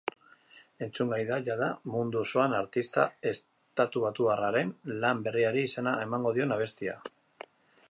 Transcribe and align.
Entzungai 0.85 1.19
da 1.31 1.35
jada 1.47 1.67
mundu 1.95 2.19
osoan 2.21 2.55
artista 2.61 3.05
estatubatuarraren 3.33 4.73
lan 5.05 5.23
berriari 5.29 5.67
izena 5.69 5.97
emango 6.07 6.35
dion 6.39 6.57
abestia. 6.57 6.99